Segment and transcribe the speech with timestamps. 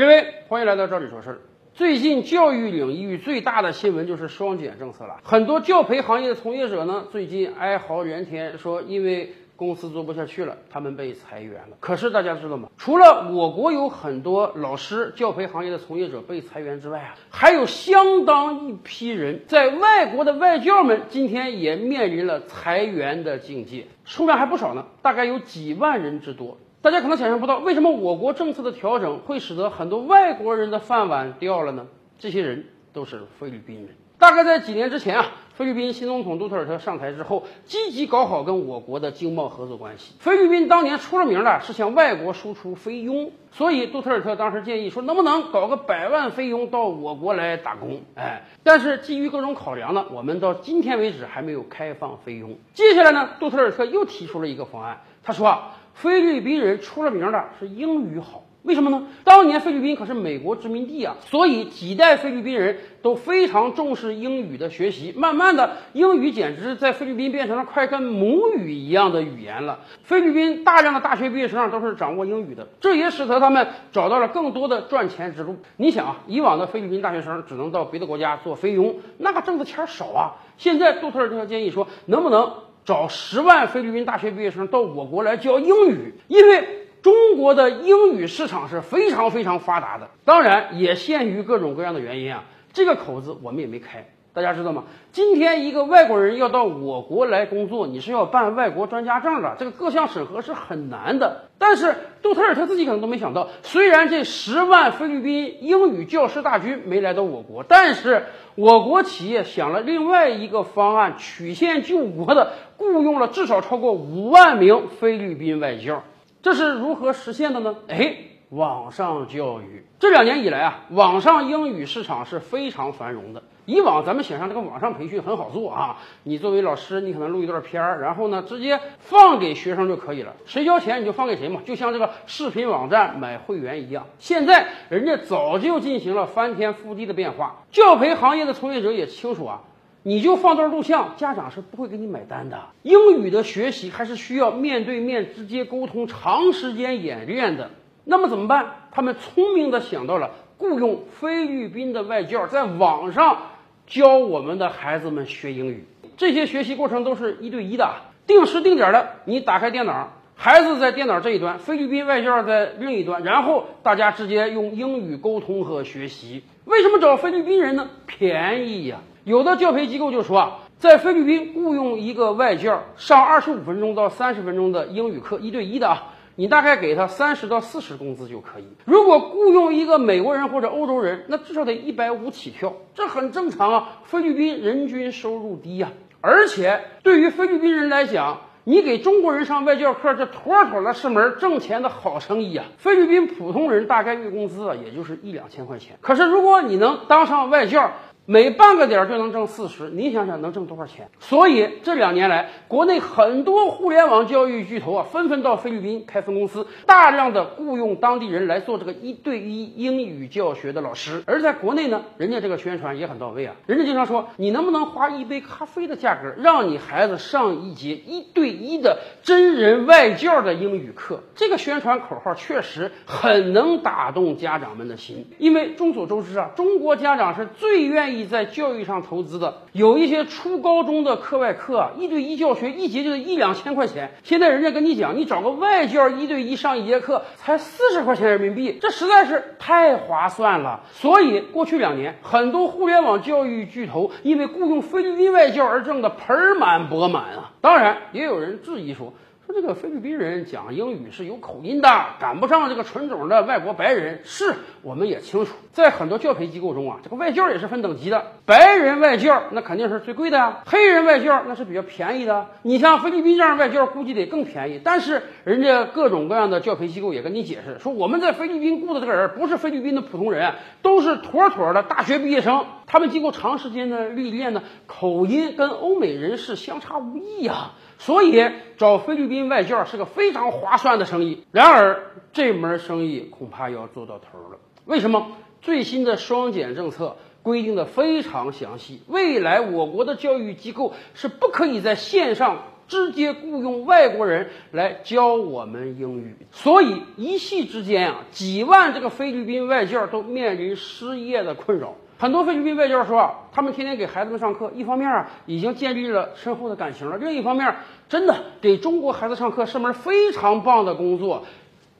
[0.00, 1.40] 各位，欢迎来到这里说事儿。
[1.74, 11.76] 最近教育领域最大的新闻就是双减政策了，很多教培行业的从业者呢，最近哀嚎连天，说因为公司做不下去了，他们被裁员了。
[11.80, 12.70] 可是大家知道吗？
[12.78, 26.56] 除了我国有很多老师、教培行业的从业者被裁员之外啊，还有相当一批人在外国的外教们今天也面临了裁员的境界，数量还不少呢，大概有几万人之多。
[26.82, 31.86] 大家可能想象不到，为什么我国政策的调整会使得很多外国人的饭碗掉了呢？
[32.18, 33.88] 这些人都是菲律宾人。
[34.18, 40.14] 大概在几年之前啊，菲律宾新总统杜特尔特上台之后，积极搞好跟我国的经贸合作关系。
[40.20, 48.00] 菲律宾当年出了名的是向外国输出菲佣，所以杜特尔特当时建议说，能不能搞个百万菲佣到我国来打工？
[48.14, 52.56] 哎，但是基于各种考量呢，我们到今天为止还没有开放菲佣。
[52.72, 55.76] 接下来呢，杜特尔特又提出了一个方案，他说啊。
[56.00, 59.06] 菲律宾人出了名的是英语好，为什么呢？
[59.22, 65.12] 当年菲律宾可是美国殖民地啊，所以几代菲律宾人都非常重视英语的学习。
[65.14, 69.80] 慢慢的，英语简直在菲律宾变成了快跟母语一样的语言了。
[70.02, 75.56] 菲律宾大量的大学毕业生都是掌握英语的，这也使得他们找到了更多的赚钱之路。
[75.76, 80.32] 你想啊，以往的菲律宾大学生只能到别的国家做菲佣，那挣的钱少啊。
[80.56, 82.50] 现在杜特尔特建议说，能不能？
[82.84, 90.08] 找十万菲律宾大学毕业生到我国来教英语，因为中国的英语市场是非常非常发达的。
[90.24, 94.06] 当然，也限于各种各样的原因啊，这个口子我们也没开。
[94.32, 94.84] 大家知道吗？
[95.12, 101.50] 今天一个外国人要到我国来工作，你是要办外国专家证的，这个各项审核是很难的。
[101.58, 116.04] 但是杜特尔特自己可能都没想到，虽然这十万菲律宾英语教师大军没来到我国，但是我国企业想了另外一个方案，曲线救国的雇佣了至少超过五万名菲律宾外教。
[116.42, 117.76] 这是如何实现的呢？
[117.88, 118.16] 哎，
[118.50, 119.84] 网上教育。
[120.00, 123.40] 这两年以来啊，网上英语市场是非常繁荣的。
[123.64, 134.04] 以往咱们想象这个网上培训很好做啊，你作为老师，你可能录一段片儿，然后呢直接放给学生就可以了，谁交钱你就放给谁嘛，就像这个视频网站买会员一样。
[134.18, 139.60] 现在人家早就进行了翻天覆地的变化，教培行业的从业者也清楚啊，
[140.02, 142.58] 你就放段录像，家长是不会给你买单的。
[142.82, 147.70] 英语的学习还是需要面对面直接沟通、长时间演练的。
[148.04, 148.66] 那么怎么办？
[148.92, 153.38] 他们聪明的想到了雇佣菲律宾的外教在网上。
[153.86, 155.84] 教我们的孩子们学英语，
[156.16, 157.92] 这些学习过程都是一对一的，
[158.24, 159.16] 定时定点的。
[159.24, 166.44] 你打开电脑，孩子在电脑这一端，菲律宾外教在另一端，然后大家直接用英语沟通和学习。
[166.66, 167.90] 为什么找菲律宾人呢？
[168.06, 168.98] 便宜呀！
[169.24, 176.14] 有的教培机构就说啊，在菲律宾雇佣一个外教上二十五分钟到三十分钟的英语课，一对一的啊。
[176.40, 178.64] 你大概给他三十到四十工资就可以。
[178.86, 184.00] 如果雇佣一个美国人或者欧洲人，那至少得一百五起跳，这很正常啊。
[184.04, 185.92] 菲律宾人均收入低呀，
[186.22, 192.64] 而且对于菲律宾人来讲，你给中国人上外教课，这妥妥的是门挣钱的好生意啊。
[192.78, 195.98] 菲律宾普通人大概月工资啊，也就是一两千块钱。
[196.00, 197.92] 可是如果你能当上外教，
[198.30, 201.10] 每半个点就能挣四十，你想想能挣多少钱？
[201.18, 211.24] 所以这两年来，国内很多互联网教育巨头啊，纷纷到菲律宾开分公司，大量的雇佣当地人来做这个一对一英语教学的老师。
[211.26, 221.24] 而在国内呢，人家这个宣传也很到位啊，人家经常说，你能不能花一杯咖啡的价格，让你孩子上一节一对一的真人外教的英语课？
[221.34, 228.19] 这个宣传口号确实很能打动家长们的心，因为众所周知啊，中国家长是最愿意。
[228.26, 234.12] 在教育上投资的有一些初高中的课外课，一对一教学一节就得一两千块钱。
[234.22, 240.80] 现在人家跟你讲，你找个外教一对一上一节课才四十块钱人民币，这实在是太划算了。
[240.92, 247.52] 所以过去两年，很多互联网教育巨头因为雇佣菲律宾外教而挣得盆满钵满啊。
[247.60, 249.12] 当然，也有人质疑说。
[249.52, 251.88] 这个菲律宾人讲英语是有口音的，
[252.18, 254.20] 赶不上这个纯种的外国白人。
[254.24, 258.32] 是，我们也清楚，在很多教培机构中啊，这个外教也是分等级的。
[258.46, 262.48] 白人外教那肯定是最贵的呀，黑人外教那是比较便宜的。
[262.62, 264.80] 你像菲律宾这样外教，估计得更便宜。
[264.82, 272.64] 但是人家各种各样的教培机构也跟你解释说，我们在菲律宾雇的这个人不是菲律宾的普通人，都是妥妥的大学毕业生。
[272.86, 277.70] 他们经过长时间的历练呢，口音跟欧美人士相差无异呀。
[278.00, 278.42] 所以
[278.78, 281.44] 找菲律宾外教是个非常划算的生意。
[281.52, 282.02] 然而
[282.32, 284.58] 这门生意恐怕要做到头了。
[284.86, 285.36] 为什么？
[285.60, 296.34] 最新的双减政策规定的非常详细，未来我国的教育机构是不可以在线上直接雇佣外国人来教我们英语。
[296.50, 301.94] 所以一夕之间啊，几万这个菲律宾外教都面临失业的困扰。
[302.20, 307.76] 很多菲律宾外教说啊，他们天天给孩子们上课，一方面啊已经建立了深厚的感情了，另一方面
[308.10, 311.46] 真的给中国孩子上课是门非常棒的工作。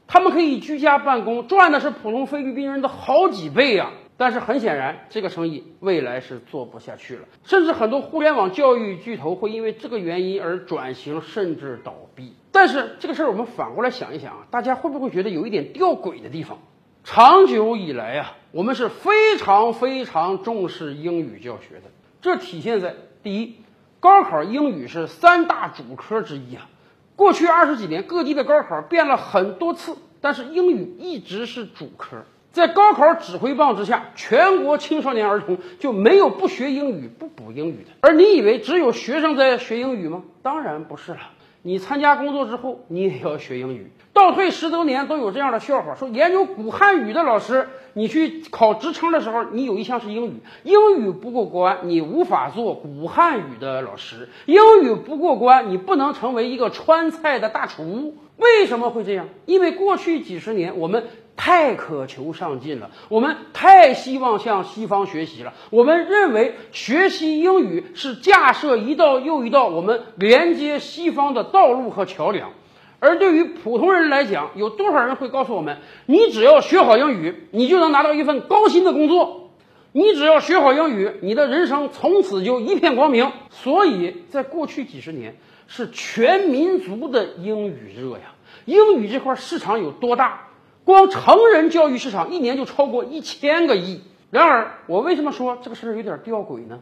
[0.07, 3.93] 他们可以居家办公，赚的是普通菲律宾人的好几倍啊！
[4.19, 12.35] 但是很显然，这个生意未来是做不下去了，甚至很多互联网教育巨头会因为这个原因而转型，甚至倒闭。
[12.53, 16.59] 但是这个事儿我们反过来想一想啊，大家会不会觉得有一点吊诡的地方？
[17.03, 23.57] 长久以来啊，我们是非常非常重视英语教学的，这体现在第一，
[23.99, 26.69] 高考英语是三大主科之一啊。
[27.17, 32.25] 过去二十几年，各地的高考变了很多次，但是英语一直是主科。
[32.53, 37.91] 在高考指挥棒之下，全国青少年儿童就没有不学英语、不补英语的。
[38.01, 40.23] 而你以为只有学生在学英语吗？
[40.43, 41.21] 当然不是了。
[41.63, 43.91] 你参加工作之后，你也要学英语。
[44.13, 58.17] 倒退十多年，都有这样的笑话：说研究古汉语的老师，你去考职称的时候，你有一项是英语，英语不过关，你无法做古汉语的老师；英语不过关，你不能成为一个川菜的大厨。
[58.37, 59.29] 为什么会这样？
[59.45, 61.05] 因为过去几十年，我们
[61.43, 65.55] 太渴求上进了，我们太希望向西方学习了。
[65.71, 72.51] 我们认为学习英语是架设一道又一道我们连接西方的道路和桥梁。
[72.99, 79.49] 而对于普通人来讲，有多少人会告诉我们：你只要学好英语，你就能拿到一份高薪的工作；
[79.93, 83.33] 你只要学好英语，你的人生从此就一片光明。
[83.49, 88.35] 所以在过去几十年，是全民族的英语热呀。
[88.67, 90.50] 英语这块市场有多大？
[90.91, 94.03] 光成人教育市场一年就超过一千个亿。
[94.31, 96.81] 然而，我为什么说这个事儿有点吊诡呢？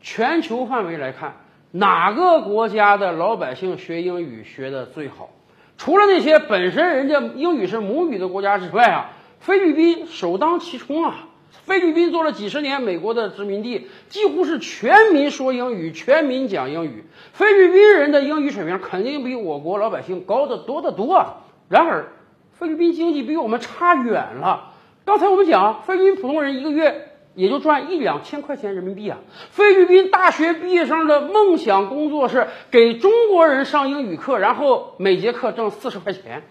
[0.00, 1.36] 全球范围来看，
[1.72, 5.30] 哪个国家的老百姓学英语学的最好？
[5.76, 9.10] 除了那些本身人家英语是母语的国家之外啊，
[9.40, 11.28] 菲律宾首当其冲啊！
[11.64, 17.04] 菲律宾做了几十年美国的殖民地，几乎是全民说英语，全民讲英语。
[17.32, 21.36] 菲律宾人的英语水平肯定比我国老百姓高得多得多啊！
[21.68, 22.06] 然而，
[22.52, 24.72] 菲律宾经济比我们差远了。
[25.04, 27.08] 刚才我们讲，菲律宾普通人一个月。
[27.34, 29.16] 也就赚一两千块钱人民币啊！
[29.52, 36.42] 菲律宾大学毕业生的梦想工作是给中国人上英语课，然后每节课挣四十块钱。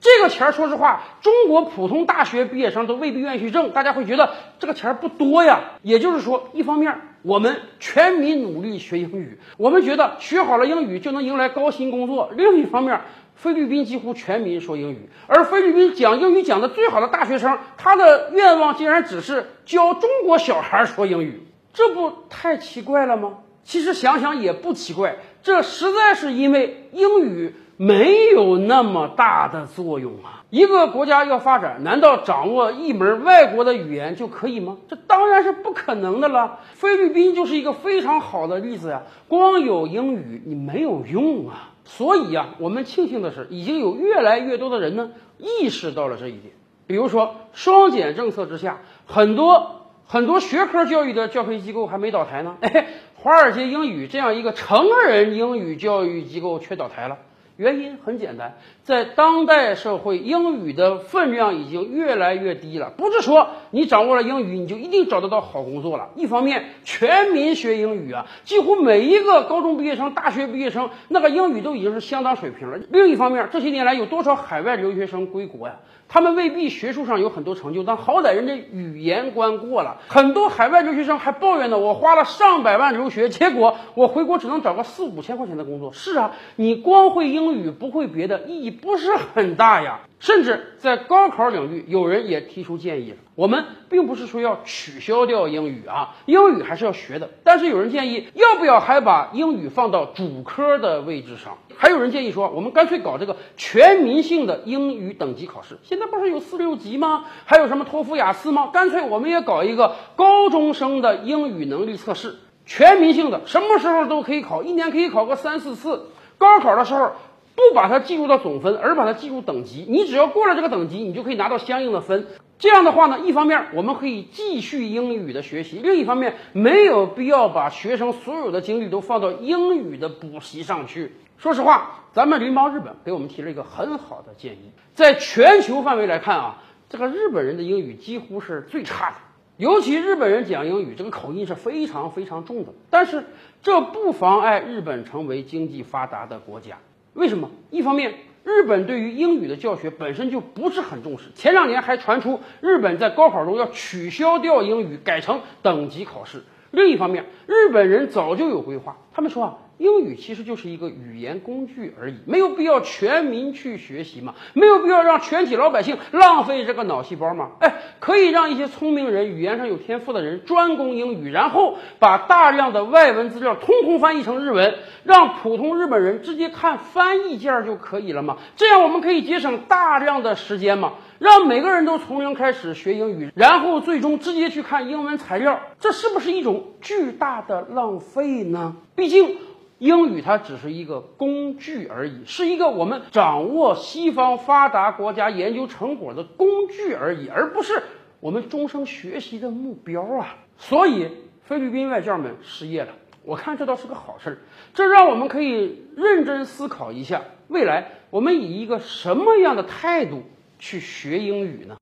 [0.00, 3.72] 这个钱儿，说实话，中国普通大学毕业生都未必愿意去挣。
[3.72, 5.72] 大家会觉得这个钱儿不多呀。
[5.82, 13.00] 也就是说，一方面我们全民努力学英语，我们觉得学好了英语就能迎来高薪工作；另一方面，
[13.38, 23.34] 菲律宾几乎全民说英语，而菲律宾讲英语讲的最好的大学生，他的愿望竟然只是教中国小孩说英语，这不太奇怪了吗？
[23.62, 30.42] 其实想想也不奇怪，这实在是因为英语没有那么大的作用啊。
[30.50, 34.78] 一个国家要发展，难道掌握一门外国的语言就可以吗？
[34.88, 36.58] 这当然是不可能的了。
[36.72, 41.70] 菲律宾就是一个非常好的例子呀，光有英语你没有用啊。
[41.90, 46.52] 所以啊，我们庆幸的是，已经有越来越多的人呢意识到了这一点。
[46.86, 52.58] 比如说，双减政策之下，很多很多学科教育的教培机构还没倒台呢。
[52.60, 52.86] 哎，
[53.16, 57.18] 华尔街英语这样一个成人英语教育机构却倒台了。
[57.58, 62.90] 原因很简单，在当代社会，英语的分量已经越来越低了。
[62.96, 66.10] 不是说你掌握了英语，你就一定找得到好工作了。
[66.14, 72.78] 一方面，全民学英语啊，几乎每一个高中毕业生、大学毕业生，那个英语都已经是相当水平了。
[72.90, 75.80] 另一方面，这些年来有多少海外留学生归国呀？
[76.08, 79.98] 他们未必学术上有很多成就，但好歹人家语言关过了。
[80.08, 85.92] 很多海外留学生还抱怨呢，我花了上百万留学，结果我回国只能找个四五千块钱的工作。
[85.92, 90.00] 是啊，你光会英语不会别的，意义不是很大呀。
[90.20, 93.16] 甚至在高考领域，有人也提出建议了。
[93.36, 97.30] 我们并不是说要取消掉英语啊，英语还是要学的。
[97.44, 101.58] 但是有人建议，要不要还把英语放到主科的位置上？
[101.76, 105.78] 还有人建议说，我们干脆搞这个全民性的英语等级考试。
[105.84, 107.26] 现在不是有四六级吗？
[107.44, 108.70] 还有什么托福、雅思吗？
[108.72, 112.34] 干脆我们也搞一个高中生的英语能力测试，
[112.66, 116.06] 全民性的，什么时候都可以考，一年可以考个三四次。
[116.38, 117.12] 高考的时候。
[117.58, 119.84] 不把它计入到总分，而把它计入等级。
[119.88, 122.28] 你只要过了这个等级，你就可以拿到相应的分。
[122.60, 131.16] 这样的话呢，一方面我们可以继续英语的学习，另一方面没有必要把学生所有的精力都放到英语的补习上去。
[131.36, 134.70] 说实话，咱们邻邦日本给我们提了一个很好的建议。
[134.94, 139.16] 在全球范围来看啊，这个日本人的英语几乎是最差的。
[139.56, 142.72] 尤其日本人讲英语，这个口音是非常非常重的。
[142.88, 143.24] 但是
[143.62, 146.78] 这不妨碍日本成为经济发达的国家。
[147.14, 147.50] 为什么？
[147.70, 156.42] 一方面，日本对于英语的教学本身就不是很重视，前两年还传出日本在高考中要取消掉英语，改成等级考试。
[156.70, 167.52] 另一方面，日本人早就有规划，他们说啊，英语其实就是一个语言工具而已，没有必要全民去学习嘛，没有必要让全体老百姓浪费这个脑细胞嘛。
[167.60, 178.36] 哎，可以让一些聪明人、语言上有天赋的人专攻英语，然后把大量的外文资料通通翻译成日文，让普通日本人直接看翻译件儿就可以了嘛。
[178.56, 180.94] 这样我们可以节省大量的时间嘛。
[181.18, 188.76] 让每个人都从零开始学英语，然后最终直接去看英文材料，这是不是一种巨大的浪费呢？
[188.94, 189.36] 毕竟，
[189.78, 197.82] 英语它只是一个工具而已，是一个我们掌握西方发达国家研究成果的工具而已，而不是
[198.20, 200.36] 我们终生学习的目标啊！
[200.56, 201.08] 所以，
[201.42, 202.92] 菲律宾外教们失业了，
[203.24, 204.38] 我看这倒是个好事儿，
[204.74, 210.22] 这让我们可以认真思考一下，未来我们以一个什么样的态度。
[210.60, 211.76] 去学英语呢？